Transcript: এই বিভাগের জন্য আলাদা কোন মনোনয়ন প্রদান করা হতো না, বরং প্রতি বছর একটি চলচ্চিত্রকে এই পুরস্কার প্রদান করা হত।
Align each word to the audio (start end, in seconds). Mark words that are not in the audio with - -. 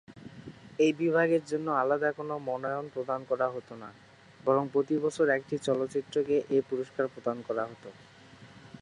এই 0.79 0.91
বিভাগের 0.93 1.43
জন্য 1.45 1.67
আলাদা 1.73 2.09
কোন 2.11 2.29
মনোনয়ন 2.47 2.85
প্রদান 2.93 3.19
করা 3.23 3.47
হতো 3.49 3.73
না, 3.75 3.89
বরং 4.43 4.63
প্রতি 4.73 4.95
বছর 4.99 5.25
একটি 5.29 5.55
চলচ্চিত্রকে 5.57 6.35
এই 6.55 6.61
পুরস্কার 6.69 7.05
প্রদান 7.07 7.37
করা 7.47 7.63
হত। 7.65 7.83